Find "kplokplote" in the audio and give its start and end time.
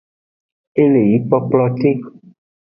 1.21-1.91